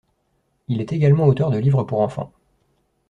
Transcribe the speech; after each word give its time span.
Il 0.67 0.81
est 0.81 0.93
également 0.93 1.27
auteur 1.27 1.51
de 1.51 1.59
livres 1.59 1.83
pour 1.83 2.01
enfants. 2.01 2.33